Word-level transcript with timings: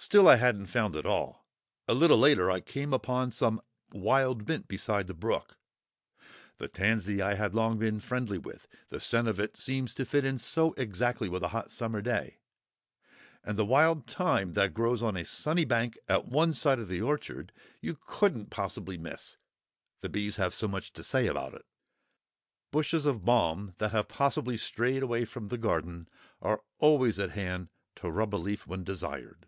Still 0.00 0.28
I 0.28 0.36
hadn't 0.36 0.66
found 0.68 0.94
it 0.94 1.04
all; 1.06 1.44
a 1.88 1.92
little 1.92 2.16
later 2.18 2.52
I 2.52 2.60
came 2.60 2.92
upon 2.94 3.32
some 3.32 3.60
wild 3.90 4.46
mint 4.46 4.68
beside 4.68 5.08
the 5.08 5.12
brook. 5.12 5.58
The 6.58 6.68
tansy 6.68 7.20
I 7.20 7.34
had 7.34 7.52
long 7.52 7.78
been 7.80 7.98
friendly 7.98 8.38
with; 8.38 8.68
the 8.90 9.00
scent 9.00 9.26
of 9.26 9.40
it 9.40 9.56
seems 9.56 9.96
to 9.96 10.04
fit 10.04 10.24
in 10.24 10.38
so 10.38 10.72
exactly 10.74 11.28
with 11.28 11.42
a 11.42 11.48
hot 11.48 11.72
summer 11.72 12.00
day; 12.00 12.38
and 13.42 13.58
the 13.58 13.64
wild 13.64 14.06
thyme 14.08 14.52
that 14.52 14.72
grows 14.72 15.02
on 15.02 15.16
a 15.16 15.24
sunny 15.24 15.64
bank 15.64 15.98
at 16.08 16.28
one 16.28 16.54
side 16.54 16.78
of 16.78 16.86
the 16.86 17.02
orchard 17.02 17.52
you 17.80 17.98
couldn't 18.00 18.50
possibly 18.50 18.96
miss, 18.96 19.36
the 20.00 20.08
bees 20.08 20.36
have 20.36 20.54
so 20.54 20.68
much 20.68 20.92
to 20.92 21.02
say 21.02 21.26
about 21.26 21.54
it. 21.54 21.64
Bushes 22.70 23.04
of 23.04 23.24
balm, 23.24 23.74
that 23.78 23.90
have 23.90 24.06
possibly 24.06 24.56
strayed 24.56 25.02
away 25.02 25.24
from 25.24 25.48
the 25.48 25.58
garden, 25.58 26.08
are 26.40 26.62
always 26.78 27.18
at 27.18 27.30
hand, 27.32 27.68
to 27.96 28.08
rub 28.08 28.32
a 28.32 28.36
leaf 28.36 28.64
when 28.64 28.84
desired. 28.84 29.46